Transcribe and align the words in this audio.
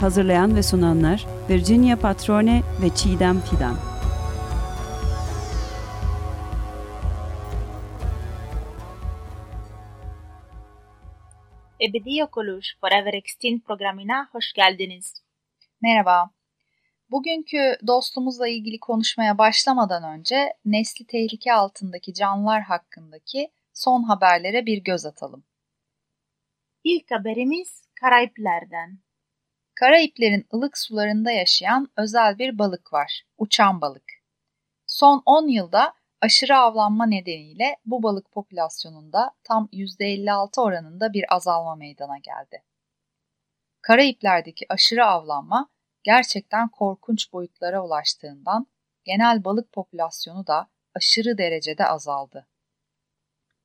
Hazırlayan 0.00 0.56
ve 0.56 0.62
sunanlar 0.62 1.26
Virginia 1.50 1.96
Patrone 1.96 2.62
ve 2.82 2.94
Çiğdem 2.94 3.40
Fidan. 3.40 3.76
Ebedi 11.80 12.16
Yok 12.16 12.38
Oluş 12.38 12.76
Forever 12.80 13.14
Extinct 13.14 13.66
programına 13.66 14.28
hoş 14.32 14.52
geldiniz. 14.52 15.14
Merhaba. 15.82 16.30
Bugünkü 17.10 17.76
dostumuzla 17.86 18.48
ilgili 18.48 18.80
konuşmaya 18.80 19.38
başlamadan 19.38 20.18
önce 20.18 20.54
nesli 20.64 21.06
tehlike 21.06 21.52
altındaki 21.52 22.14
canlılar 22.14 22.62
hakkındaki 22.62 23.50
son 23.72 24.02
haberlere 24.02 24.66
bir 24.66 24.84
göz 24.84 25.06
atalım. 25.06 25.44
İlk 26.84 27.10
haberimiz 27.10 27.82
Karayipler'den. 28.00 28.98
Karayiplerin 29.74 30.46
ılık 30.54 30.78
sularında 30.78 31.30
yaşayan 31.30 31.88
özel 31.96 32.38
bir 32.38 32.58
balık 32.58 32.92
var, 32.92 33.22
uçan 33.38 33.80
balık. 33.80 34.04
Son 34.86 35.22
10 35.26 35.48
yılda 35.48 35.94
aşırı 36.20 36.56
avlanma 36.56 37.06
nedeniyle 37.06 37.76
bu 37.86 38.02
balık 38.02 38.32
popülasyonunda 38.32 39.30
tam 39.44 39.68
%56 39.72 40.60
oranında 40.60 41.12
bir 41.12 41.34
azalma 41.34 41.74
meydana 41.74 42.18
geldi. 42.18 42.62
Karayipler'deki 43.82 44.66
aşırı 44.68 45.06
avlanma 45.06 45.68
gerçekten 46.02 46.68
korkunç 46.68 47.32
boyutlara 47.32 47.84
ulaştığından 47.84 48.66
genel 49.04 49.44
balık 49.44 49.72
popülasyonu 49.72 50.46
da 50.46 50.68
aşırı 50.94 51.38
derecede 51.38 51.86
azaldı. 51.86 52.46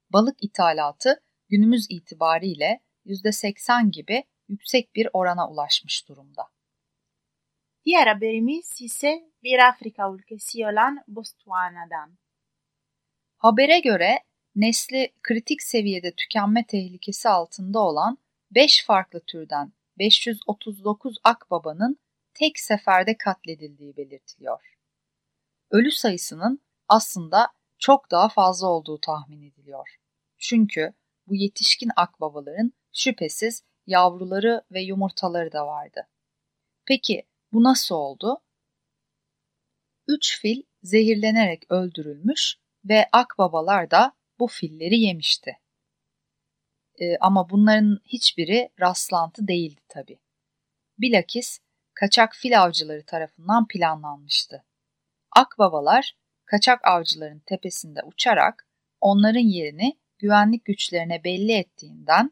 Balık 0.10 0.44
ithalatı 0.44 1.24
günümüz 1.50 1.86
itibariyle 1.90 2.82
%80 3.06 3.92
gibi 3.92 4.24
yüksek 4.50 4.96
bir 4.96 5.08
orana 5.14 5.50
ulaşmış 5.50 6.08
durumda. 6.10 6.44
Diğer 7.86 8.08
haberimiz 8.08 8.82
ise 8.82 9.32
bir 9.44 9.60
Afrika 9.60 10.12
ülkesi 10.14 10.66
olan 10.66 11.04
Botswana'dan. 11.08 12.18
Habere 13.38 13.80
göre 13.80 14.20
nesli 14.56 15.14
kritik 15.24 15.62
seviyede 15.62 16.12
tükenme 16.12 16.66
tehlikesi 16.66 17.30
altında 17.30 17.80
olan 17.80 18.18
5 18.52 18.86
farklı 18.86 19.20
türden 19.20 19.74
539 20.00 21.18
akbabanın 21.24 22.00
tek 22.34 22.60
seferde 22.60 23.18
katledildiği 23.18 23.98
belirtiliyor. 23.98 24.76
Ölü 25.72 25.92
sayısının 25.92 26.60
aslında 26.88 27.48
çok 27.78 28.12
daha 28.12 28.30
fazla 28.30 28.68
olduğu 28.68 29.00
tahmin 29.02 29.42
ediliyor. 29.42 29.96
Çünkü 30.38 30.94
bu 31.28 31.36
yetişkin 31.36 31.92
akbabaların 31.96 32.74
şüphesiz 32.94 33.64
yavruları 33.90 34.64
ve 34.72 34.82
yumurtaları 34.82 35.52
da 35.52 35.68
vardı. 35.68 36.08
Peki 36.86 37.28
bu 37.54 37.64
nasıl 37.64 37.96
oldu? 37.96 38.42
Üç 40.08 40.40
fil 40.40 40.64
zehirlenerek 40.84 41.72
öldürülmüş 41.72 42.56
ve 42.86 43.10
akbabalar 43.12 43.92
da 43.92 44.14
bu 44.40 44.48
filleri 44.48 45.00
yemişti. 45.00 45.58
Ee, 47.00 47.18
ama 47.18 47.50
bunların 47.50 48.00
hiçbiri 48.06 48.70
rastlantı 48.80 49.48
değildi 49.48 49.82
tabi. 49.88 50.20
Bilakis 50.98 51.60
kaçak 51.94 52.36
fil 52.36 52.62
avcıları 52.64 53.06
tarafından 53.06 53.68
planlanmıştı. 53.68 54.64
Akbabalar 55.32 56.16
kaçak 56.46 56.88
avcıların 56.88 57.40
tepesinde 57.40 58.04
uçarak 58.04 58.68
onların 59.02 59.40
yerini 59.40 60.00
güvenlik 60.18 60.66
güçlerine 60.66 61.24
belli 61.24 61.52
ettiğinden 61.52 62.32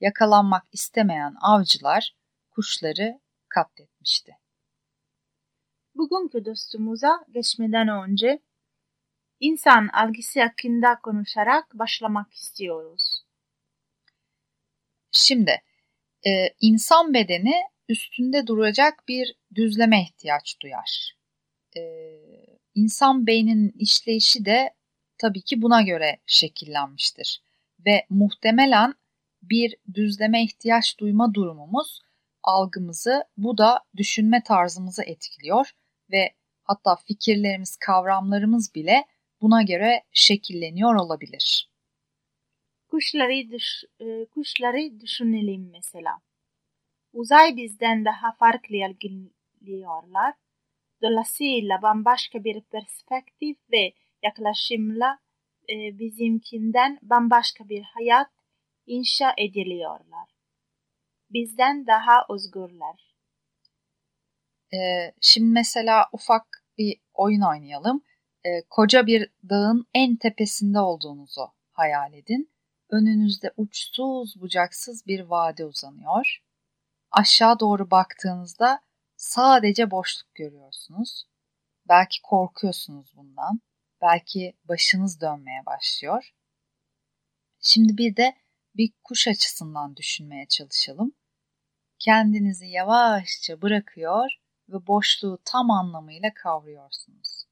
yakalanmak 0.00 0.64
istemeyen 0.72 1.34
avcılar 1.40 2.14
kuşları 2.50 3.20
katletmişti. 3.48 4.36
Bugünkü 5.94 6.44
dostumuza 6.44 7.24
geçmeden 7.30 7.88
önce 7.88 8.40
insan 9.40 9.88
algısı 9.88 10.40
hakkında 10.40 11.00
konuşarak 11.02 11.74
başlamak 11.74 12.32
istiyoruz. 12.32 13.24
Şimdi 15.12 15.62
e, 16.26 16.30
insan 16.60 17.14
bedeni 17.14 17.54
üstünde 17.88 18.46
duracak 18.46 19.08
bir 19.08 19.34
düzleme 19.54 20.02
ihtiyaç 20.02 20.56
duyar. 20.62 21.16
E, 21.76 21.82
insan 22.74 23.26
beyninin 23.26 23.72
işleyişi 23.78 24.44
de 24.44 24.74
tabii 25.18 25.42
ki 25.42 25.62
buna 25.62 25.82
göre 25.82 26.18
şekillenmiştir 26.26 27.42
ve 27.86 28.06
muhtemelen 28.10 28.94
bir 29.50 29.74
düzleme 29.94 30.44
ihtiyaç 30.44 30.98
duyma 30.98 31.34
durumumuz 31.34 32.00
algımızı, 32.46 33.24
bu 33.36 33.58
da 33.58 33.80
düşünme 33.96 34.42
tarzımızı 34.42 35.02
etkiliyor 35.04 35.70
ve 36.10 36.34
hatta 36.62 36.96
fikirlerimiz, 36.96 37.76
kavramlarımız 37.76 38.74
bile 38.74 39.04
buna 39.40 39.62
göre 39.62 40.02
şekilleniyor 40.12 40.94
olabilir. 40.94 41.70
Kuşları, 42.88 43.50
düş, 43.50 43.84
e, 44.00 44.24
kuşları 44.24 45.00
düşünelim 45.00 45.70
mesela. 45.72 46.20
Uzay 47.12 47.56
bizden 47.56 48.04
daha 48.04 48.32
farklı 48.32 48.76
algılıyorlar. 48.84 50.34
Dolayısıyla 51.02 51.82
bambaşka 51.82 52.44
bir 52.44 52.60
perspektif 52.60 53.56
ve 53.72 53.92
yaklaşımla 54.22 55.18
e, 55.68 55.98
bizimkinden 55.98 56.98
bambaşka 57.02 57.68
bir 57.68 57.82
hayat 57.82 58.35
inşa 58.86 59.34
ediliyorlar. 59.38 60.28
Bizden 61.30 61.86
daha 61.86 62.26
özgürler. 62.30 63.16
Ee, 64.74 65.12
şimdi 65.20 65.52
mesela 65.52 66.08
ufak 66.12 66.64
bir 66.78 67.00
oyun 67.14 67.40
oynayalım. 67.40 68.02
Ee, 68.44 68.62
koca 68.70 69.06
bir 69.06 69.30
dağın 69.48 69.86
en 69.94 70.16
tepesinde 70.16 70.80
olduğunuzu 70.80 71.52
hayal 71.72 72.12
edin. 72.12 72.50
Önünüzde 72.90 73.52
uçsuz 73.56 74.40
bucaksız 74.40 75.06
bir 75.06 75.20
vade 75.20 75.64
uzanıyor. 75.64 76.38
Aşağı 77.10 77.60
doğru 77.60 77.90
baktığınızda 77.90 78.80
sadece 79.16 79.90
boşluk 79.90 80.34
görüyorsunuz. 80.34 81.26
Belki 81.88 82.22
korkuyorsunuz 82.22 83.12
bundan. 83.16 83.60
Belki 84.02 84.54
başınız 84.64 85.20
dönmeye 85.20 85.66
başlıyor. 85.66 86.34
Şimdi 87.60 87.98
bir 87.98 88.16
de 88.16 88.36
bir 88.76 88.92
kuş 89.04 89.28
açısından 89.28 89.96
düşünmeye 89.96 90.46
çalışalım. 90.46 91.14
Kendinizi 91.98 92.66
yavaşça 92.66 93.62
bırakıyor 93.62 94.30
ve 94.68 94.86
boşluğu 94.86 95.38
tam 95.44 95.70
anlamıyla 95.70 96.34
kavruyorsunuz. 96.34 97.46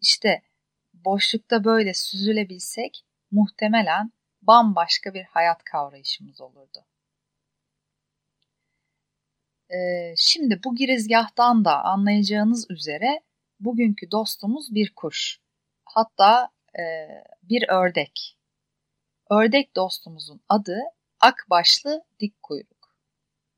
İşte 0.00 0.42
boşlukta 0.94 1.64
böyle 1.64 1.94
süzülebilsek 1.94 3.04
muhtemelen 3.30 4.12
bambaşka 4.42 5.14
bir 5.14 5.24
hayat 5.24 5.64
kavrayışımız 5.64 6.40
olurdu. 6.40 6.84
Ee, 9.70 10.14
şimdi 10.18 10.60
bu 10.64 10.76
girizgahtan 10.76 11.64
da 11.64 11.84
anlayacağınız 11.84 12.70
üzere 12.70 13.20
bugünkü 13.60 14.10
dostumuz 14.10 14.74
bir 14.74 14.92
kuş. 14.94 15.38
Hatta 15.84 16.50
e, 16.78 16.82
bir 17.42 17.68
ördek. 17.68 18.37
Ördek 19.30 19.76
dostumuzun 19.76 20.40
adı 20.48 20.78
akbaşlı 21.20 22.04
dik 22.20 22.42
kuyruk. 22.42 22.96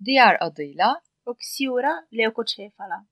Diğer 0.05 0.37
adıyla 0.40 1.02
Oxiura 1.26 2.06
leucocephala. 2.12 3.06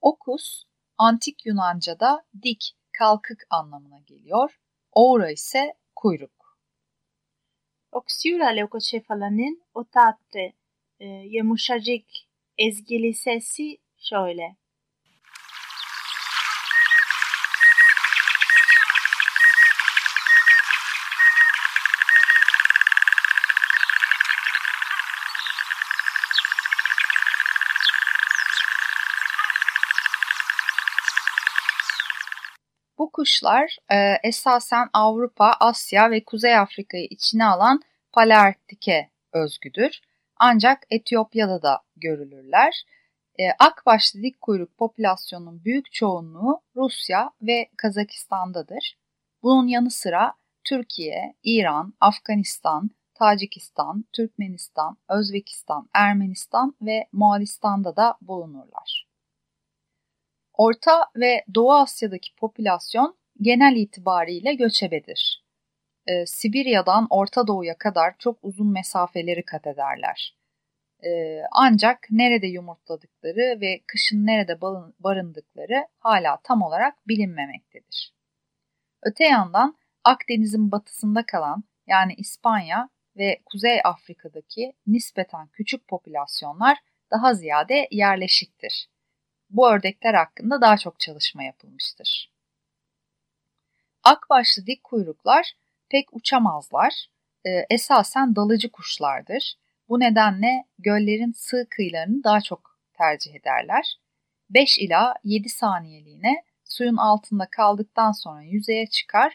Okus, 0.00 0.64
antik 0.98 1.46
Yunanca'da 1.46 2.24
dik, 2.42 2.76
kalkık 2.92 3.46
anlamına 3.50 3.98
geliyor. 3.98 4.60
Oura 4.92 5.30
ise 5.30 5.74
kuyruk. 5.94 6.58
Oxiura 7.92 8.46
leucocephala'nın 8.46 9.62
o 9.74 9.84
tatlı, 9.84 10.52
e, 11.00 11.06
yumuşacık, 11.06 12.04
ezgili 12.58 13.14
sesi 13.14 13.78
şöyle. 13.98 14.56
Bu 33.06 33.10
kuşlar 33.12 33.76
e, 33.90 33.96
esasen 34.28 34.88
Avrupa, 34.92 35.52
Asya 35.60 36.10
ve 36.10 36.24
Kuzey 36.24 36.56
Afrika'yı 36.56 37.06
içine 37.10 37.44
alan 37.44 37.80
Palearktik'e 38.12 39.10
özgüdür. 39.32 40.00
Ancak 40.36 40.82
Etiyopya'da 40.90 41.62
da 41.62 41.82
görülürler. 41.96 42.84
E, 43.38 43.42
akbaşlı 43.58 44.22
dik 44.22 44.40
kuyruk 44.40 44.78
popülasyonunun 44.78 45.64
büyük 45.64 45.92
çoğunluğu 45.92 46.60
Rusya 46.76 47.30
ve 47.42 47.68
Kazakistan'dadır. 47.76 48.98
Bunun 49.42 49.66
yanı 49.66 49.90
sıra 49.90 50.34
Türkiye, 50.64 51.34
İran, 51.42 51.94
Afganistan, 52.00 52.90
Tacikistan, 53.14 54.04
Türkmenistan, 54.12 54.96
Özbekistan, 55.08 55.88
Ermenistan 55.94 56.76
ve 56.82 57.08
Moğolistan'da 57.12 57.96
da 57.96 58.18
bulunurlar. 58.20 59.05
Orta 60.56 61.06
ve 61.16 61.44
Doğu 61.54 61.72
Asya'daki 61.72 62.34
popülasyon 62.34 63.16
genel 63.40 63.76
itibariyle 63.76 64.54
göçebedir. 64.54 65.44
Ee, 66.06 66.26
Sibirya'dan 66.26 67.06
Orta 67.10 67.46
Doğu'ya 67.46 67.78
kadar 67.78 68.14
çok 68.18 68.38
uzun 68.42 68.72
mesafeleri 68.72 69.44
kat 69.44 69.66
ederler. 69.66 70.36
Ee, 71.04 71.42
ancak 71.52 72.06
nerede 72.10 72.46
yumurtladıkları 72.46 73.60
ve 73.60 73.80
kışın 73.86 74.26
nerede 74.26 74.60
barındıkları 75.00 75.86
hala 75.98 76.40
tam 76.44 76.62
olarak 76.62 77.08
bilinmemektedir. 77.08 78.12
Öte 79.02 79.24
yandan 79.24 79.76
Akdeniz'in 80.04 80.72
batısında 80.72 81.26
kalan 81.26 81.64
yani 81.86 82.14
İspanya 82.14 82.88
ve 83.16 83.40
Kuzey 83.46 83.80
Afrika'daki 83.84 84.72
nispeten 84.86 85.48
küçük 85.48 85.88
popülasyonlar 85.88 86.78
daha 87.10 87.34
ziyade 87.34 87.88
yerleşiktir. 87.90 88.88
Bu 89.50 89.70
ördekler 89.70 90.14
hakkında 90.14 90.60
daha 90.60 90.76
çok 90.76 91.00
çalışma 91.00 91.42
yapılmıştır. 91.42 92.30
Akbaşlı 94.04 94.66
dik 94.66 94.84
kuyruklar 94.84 95.52
pek 95.88 96.08
uçamazlar, 96.12 97.06
e, 97.46 97.50
esasen 97.70 98.36
dalıcı 98.36 98.70
kuşlardır. 98.70 99.54
Bu 99.88 100.00
nedenle 100.00 100.64
göllerin 100.78 101.32
sığ 101.32 101.66
kıyılarını 101.70 102.24
daha 102.24 102.40
çok 102.40 102.78
tercih 102.98 103.34
ederler. 103.34 103.96
5 104.50 104.78
ila 104.78 105.14
7 105.24 105.48
saniyeliğine 105.48 106.44
suyun 106.64 106.96
altında 106.96 107.48
kaldıktan 107.50 108.12
sonra 108.12 108.42
yüzeye 108.42 108.86
çıkar 108.86 109.34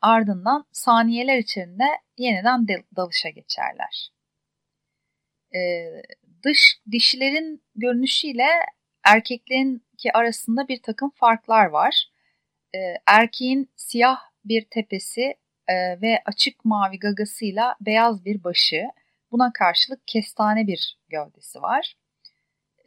ardından 0.00 0.64
saniyeler 0.72 1.38
içerisinde 1.38 1.84
yeniden 2.18 2.68
dalışa 2.96 3.28
geçerler. 3.28 4.10
Ee, 5.54 6.02
dış 6.44 6.80
dişilerin 6.90 7.62
görünüşüyle 7.74 8.48
erkeklerinki 9.06 10.12
arasında 10.14 10.68
bir 10.68 10.82
takım 10.82 11.10
farklar 11.10 11.66
var. 11.66 12.10
Ee, 12.74 12.78
erkeğin 13.06 13.70
siyah 13.76 14.18
bir 14.44 14.64
tepesi 14.64 15.34
e, 15.68 16.00
ve 16.02 16.22
açık 16.26 16.64
mavi 16.64 16.98
gagasıyla 16.98 17.76
beyaz 17.80 18.24
bir 18.24 18.44
başı, 18.44 18.84
buna 19.32 19.52
karşılık 19.52 20.06
kestane 20.06 20.66
bir 20.66 20.98
gövdesi 21.08 21.62
var. 21.62 21.96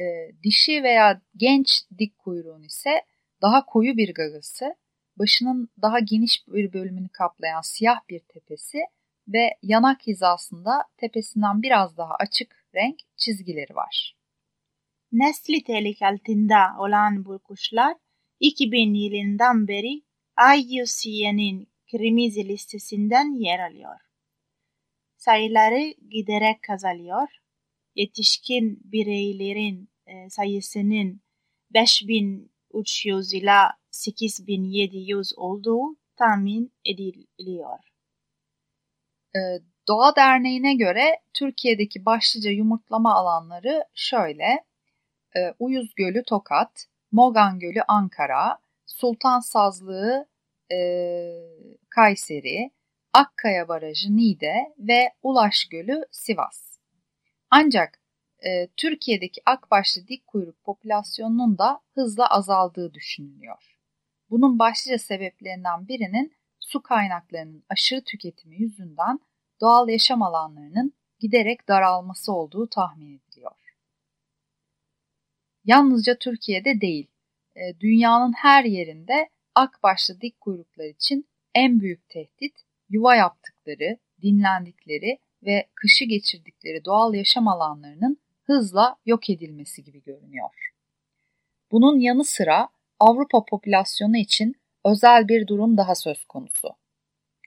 Ee, 0.02 0.32
dişi 0.44 0.84
veya 0.84 1.22
genç 1.38 1.82
dik 1.98 2.18
kuyruğun 2.18 2.64
ise 2.64 3.02
daha 3.42 3.66
koyu 3.66 3.98
bir 3.98 4.14
gagası, 4.14 4.76
başının 5.20 5.70
daha 5.82 6.00
geniş 6.00 6.48
bir 6.48 6.74
bölümünü 6.74 7.10
kaplayan 7.10 7.62
siyah 7.62 8.00
bir 8.10 8.20
tepesi 8.20 8.80
ve 9.28 9.58
yanak 9.64 10.08
hizasında 10.08 10.84
tepesinden 10.98 11.62
biraz 11.64 11.98
daha 11.98 12.16
açık 12.16 12.66
renk 12.76 13.00
çizgileri 13.18 13.76
var. 13.76 14.19
Nesli 15.12 15.64
tehlike 15.64 16.08
altında 16.08 16.76
olan 16.80 17.26
bu 17.26 17.40
kuşlar 17.40 17.98
2000 18.40 18.94
yılından 18.94 19.68
beri 19.68 20.02
IUCN'in 20.58 21.70
kırmızı 21.92 22.40
listesinden 22.40 23.40
yer 23.40 23.60
alıyor. 23.60 24.00
Sayıları 25.18 25.94
giderek 26.10 26.70
azalıyor. 26.70 27.28
Yetişkin 27.96 28.80
bireylerin 28.84 29.90
e, 30.08 30.30
sayısının 30.30 31.22
5300 31.74 33.34
ila 33.34 33.72
8700 33.92 35.34
olduğu 35.38 35.98
tahmin 36.16 36.74
ediliyor. 36.86 37.80
Ee, 39.36 39.40
Doğa 39.88 40.16
Derneği'ne 40.16 40.76
göre 40.76 41.20
Türkiye'deki 41.34 42.06
başlıca 42.06 42.52
yumurtlama 42.52 43.16
alanları 43.16 43.84
şöyle. 43.94 44.69
E, 45.36 45.40
Uyuz 45.60 45.96
Gölü 45.96 46.24
Tokat, 46.24 46.86
Mogan 47.12 47.60
Gölü 47.60 47.82
Ankara, 47.88 48.60
Sultan 48.86 49.40
Sazlığı 49.40 50.28
e, 50.72 50.78
Kayseri, 51.90 52.72
Akkaya 53.14 53.68
Barajı 53.68 54.16
Niğde 54.16 54.74
ve 54.78 55.14
Ulaş 55.24 55.66
Gölü 55.66 56.06
Sivas. 56.12 56.80
Ancak 57.50 58.00
e, 58.46 58.68
Türkiye'deki 58.78 59.42
akbaşlı 59.46 60.08
dik 60.08 60.28
kuyruk 60.28 60.64
popülasyonunun 60.64 61.58
da 61.58 61.82
hızla 61.94 62.30
azaldığı 62.30 62.94
düşünülüyor. 62.94 63.78
Bunun 64.30 64.60
başlıca 64.60 64.98
sebeplerinden 64.98 65.88
birinin 65.88 66.34
su 66.60 66.82
kaynaklarının 66.82 67.64
aşırı 67.70 68.04
tüketimi 68.04 68.56
yüzünden 68.56 69.20
doğal 69.62 69.90
yaşam 69.90 70.22
alanlarının 70.22 70.94
giderek 71.20 71.68
daralması 71.68 72.34
olduğu 72.34 72.70
tahmin 72.70 73.18
ediliyor. 73.18 73.52
Yalnızca 75.66 76.18
Türkiye'de 76.18 76.82
değil, 76.82 77.08
e, 77.56 77.80
dünyanın 77.80 78.34
her 78.34 78.64
yerinde 78.64 79.30
akbaşlı 79.56 80.22
dik 80.22 80.42
kuyruklar 80.42 80.86
için 80.86 81.28
en 81.56 81.80
büyük 81.80 82.10
tehdit 82.10 82.54
yuva 82.90 83.16
yaptıkları, 83.16 83.98
dinlendikleri 84.22 85.18
ve 85.44 85.68
kışı 85.76 86.06
geçirdikleri 86.06 86.86
doğal 86.86 87.14
yaşam 87.14 87.48
alanlarının 87.48 88.18
hızla 88.44 88.96
yok 89.06 89.30
edilmesi 89.30 89.84
gibi 89.84 90.04
görünüyor. 90.04 90.72
Bunun 91.72 92.00
yanı 92.00 92.24
sıra 92.24 92.70
Avrupa 93.00 93.46
popülasyonu 93.46 94.18
için 94.18 94.56
özel 94.86 95.28
bir 95.28 95.48
durum 95.48 95.78
daha 95.78 95.96
söz 95.96 96.26
konusu. 96.26 96.70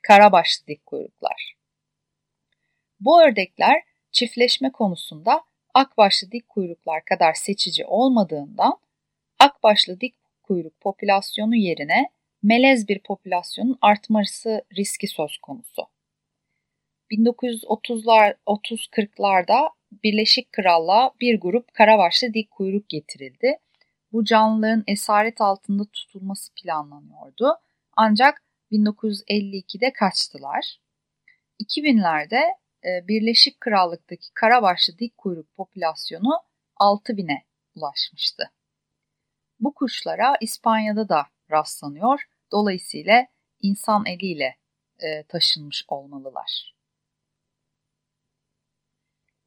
Karabaşlı 0.03 0.67
dik 0.67 0.85
kuyruklar. 0.85 1.55
Bu 2.99 3.21
ördekler 3.23 3.83
çiftleşme 4.11 4.71
konusunda 4.71 5.41
akbaşlı 5.73 6.31
dik 6.31 6.49
kuyruklar 6.49 7.05
kadar 7.05 7.33
seçici 7.33 7.85
olmadığından 7.85 8.77
akbaşlı 9.39 10.01
dik 10.01 10.15
kuyruk 10.43 10.81
popülasyonu 10.81 11.55
yerine 11.55 12.09
melez 12.43 12.87
bir 12.87 12.99
popülasyonun 12.99 13.77
artması 13.81 14.63
riski 14.77 15.07
söz 15.07 15.37
konusu. 15.37 15.87
1930'lar 17.11 18.35
30-40'larda 18.47 19.69
Birleşik 20.03 20.51
Krallığa 20.51 21.11
bir 21.21 21.39
grup 21.39 21.73
karabaşlı 21.73 22.33
dik 22.33 22.51
kuyruk 22.51 22.89
getirildi 22.89 23.57
bu 24.13 24.23
canlıların 24.25 24.83
esaret 24.87 25.41
altında 25.41 25.85
tutulması 25.85 26.53
planlanıyordu. 26.53 27.55
Ancak 27.97 28.43
1952'de 28.71 29.93
kaçtılar. 29.93 30.79
2000'lerde 31.63 32.41
e, 32.85 33.07
Birleşik 33.07 33.61
Krallık'taki 33.61 34.33
karabaşlı 34.33 34.97
dik 34.97 35.17
kuyruk 35.17 35.53
popülasyonu 35.55 36.39
6000'e 36.79 37.43
ulaşmıştı. 37.75 38.51
Bu 39.59 39.73
kuşlara 39.73 40.37
İspanya'da 40.41 41.09
da 41.09 41.27
rastlanıyor. 41.51 42.21
Dolayısıyla 42.51 43.27
insan 43.61 44.05
eliyle 44.05 44.57
e, 44.99 45.23
taşınmış 45.23 45.85
olmalılar. 45.87 46.75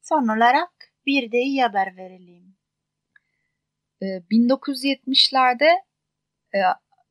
Son 0.01 0.27
olarak 0.27 0.93
bir 1.05 1.31
de 1.31 1.41
iyi 1.41 1.61
haber 1.61 1.97
verelim. 1.97 2.57
1970'lerde 4.01 5.87
ee, 6.53 6.59
e, 6.59 6.63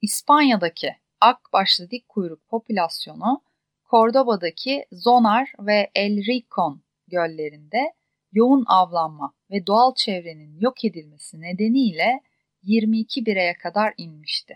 İspanya'daki 0.02 0.96
akbaşlı 1.20 1.90
dik 1.90 2.08
kuyruk 2.08 2.48
popülasyonu 2.48 3.42
Cordoba'daki 3.90 4.86
Zonar 4.92 5.52
ve 5.58 5.90
El 5.94 6.16
Ricon 6.16 6.82
göllerinde 7.08 7.92
yoğun 8.32 8.64
avlanma 8.66 9.34
ve 9.50 9.66
doğal 9.66 9.94
çevrenin 9.94 10.60
yok 10.60 10.84
edilmesi 10.84 11.40
nedeniyle 11.40 12.20
22 12.62 13.26
bireye 13.26 13.54
kadar 13.54 13.94
inmişti. 13.96 14.54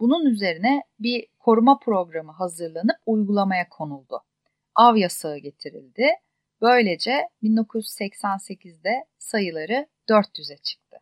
Bunun 0.00 0.26
üzerine 0.26 0.82
bir 0.98 1.26
koruma 1.38 1.78
programı 1.78 2.32
hazırlanıp 2.32 2.96
uygulamaya 3.06 3.68
konuldu. 3.68 4.20
Av 4.74 4.96
yasağı 4.96 5.38
getirildi. 5.38 6.08
Böylece 6.60 7.28
1988'de 7.42 9.04
sayıları 9.18 9.86
400'e 10.08 10.56
çıktı. 10.56 10.96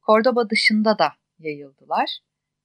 Kordoba 0.00 0.50
dışında 0.50 0.98
da 0.98 1.12
yayıldılar. 1.38 2.18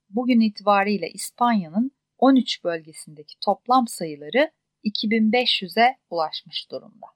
Bugün 0.10 0.39
itibariyle 0.39 1.10
İspanya'nın 1.10 1.91
13 2.22 2.63
bölgesindeki 2.63 3.40
toplam 3.40 3.88
sayıları 3.88 4.51
2500'e 4.84 5.98
ulaşmış 6.10 6.72
durumda. 6.72 7.08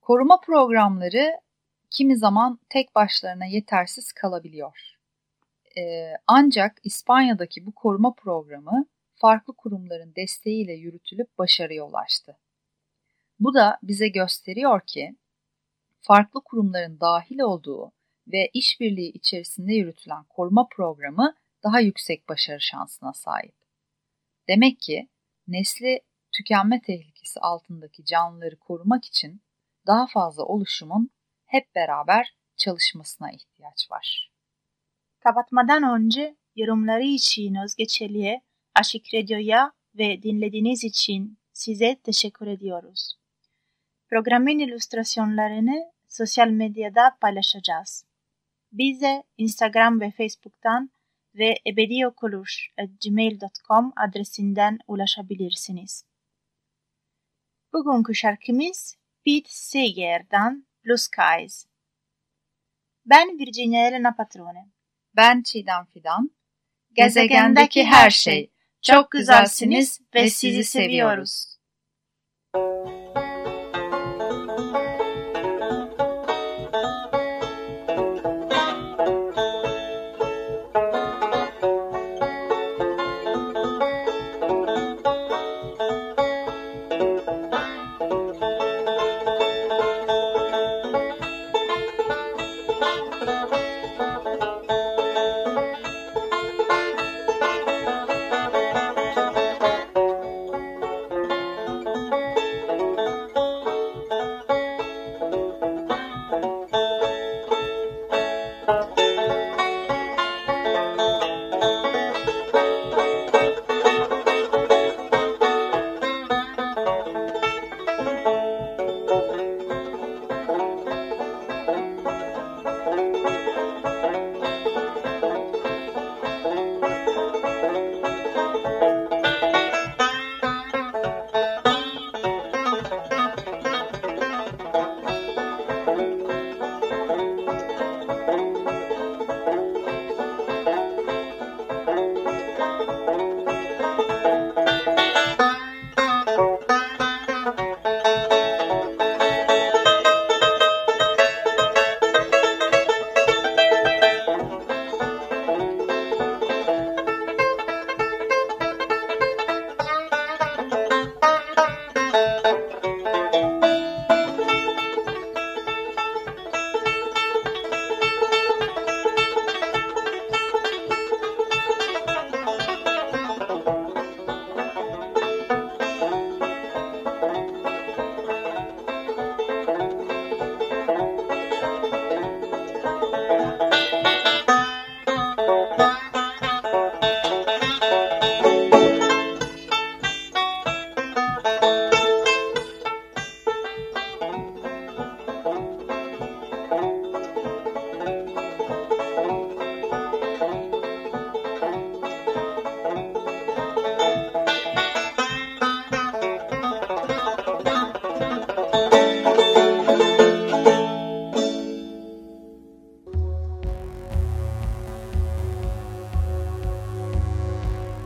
Koruma 0.00 0.40
programları 0.40 1.32
kimi 1.90 2.16
zaman 2.16 2.60
tek 2.68 2.94
başlarına 2.94 3.44
yetersiz 3.44 4.12
kalabiliyor. 4.12 4.78
E, 5.78 6.12
ancak 6.26 6.78
İspanya'daki 6.84 7.66
bu 7.66 7.74
koruma 7.74 8.14
programı 8.14 8.86
farklı 9.14 9.56
kurumların 9.56 10.14
desteğiyle 10.16 10.72
yürütülüp 10.72 11.38
başarıya 11.38 11.84
ulaştı. 11.84 12.38
Bu 13.40 13.54
da 13.54 13.78
bize 13.82 14.08
gösteriyor 14.08 14.80
ki 14.86 15.16
farklı 16.00 16.40
kurumların 16.44 17.00
dahil 17.00 17.40
olduğu 17.40 17.92
ve 18.26 18.50
işbirliği 18.54 19.12
içerisinde 19.12 19.74
yürütülen 19.74 20.24
koruma 20.24 20.68
programı 20.68 21.34
daha 21.64 21.80
yüksek 21.80 22.28
başarı 22.28 22.60
şansına 22.60 23.12
sahip. 23.12 23.54
Demek 24.48 24.80
ki 24.80 25.08
nesli 25.48 26.00
tükenme 26.32 26.82
tehlikesi 26.82 27.40
altındaki 27.40 28.04
canlıları 28.04 28.56
korumak 28.56 29.04
için 29.04 29.42
daha 29.86 30.06
fazla 30.06 30.44
oluşumun 30.44 31.10
hep 31.46 31.74
beraber 31.74 32.34
çalışmasına 32.56 33.30
ihtiyaç 33.32 33.90
var. 33.90 34.30
Kapatmadan 35.20 35.82
önce 35.82 36.36
yorumları 36.56 37.02
için 37.02 37.54
Özge 37.54 37.86
Çelik'e, 37.86 38.40
Aşık 38.74 39.14
Radyo'ya 39.14 39.72
ve 39.94 40.22
dinlediğiniz 40.22 40.84
için 40.84 41.38
size 41.52 41.96
teşekkür 42.04 42.46
ediyoruz. 42.46 43.14
Programın 44.08 44.58
illüstrasyonlarını 44.58 45.92
sosyal 46.08 46.48
medyada 46.48 47.16
paylaşacağız. 47.20 48.04
Bize 48.72 49.22
Instagram 49.38 50.00
ve 50.00 50.10
Facebook'tan 50.10 50.90
ve 51.34 51.58
ebediokulur.gmail.com 51.66 53.92
adresinden 53.96 54.78
ulaşabilirsiniz. 54.86 56.04
Bugünkü 57.72 58.14
şarkımız 58.14 58.96
Pete 59.24 59.50
Seeger'dan 59.50 60.66
Blue 60.84 60.96
Skies. 60.96 61.66
Ben 63.06 63.38
Virginia 63.38 63.88
Elena 63.88 64.16
Patrone. 64.16 64.68
Ben 65.16 65.42
Çiğdem 65.42 65.84
Fidan. 65.84 66.30
Gezegendeki 66.92 67.84
her 67.84 68.10
şey. 68.10 68.50
Çok 68.82 69.10
güzelsiniz 69.10 70.00
ve 70.14 70.30
sizi 70.30 70.64
seviyoruz. 70.64 71.53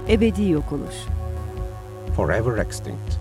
Ebedi 0.08 0.48
yok 0.48 0.72
olur. 0.72 0.94
Forever 2.16 2.58
extinct. 2.58 3.18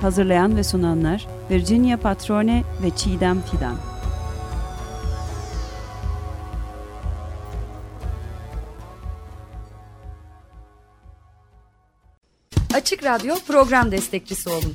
Hazırlayan 0.00 0.56
ve 0.56 0.64
sunanlar 0.64 1.26
Virginia 1.50 1.96
Patrone 1.96 2.64
ve 2.82 2.90
Çiğdem 2.96 3.40
Fidan. 3.40 3.76
Açık 12.74 13.04
Radyo 13.04 13.34
program 13.46 13.92
destekçisi 13.92 14.48
olun. 14.48 14.74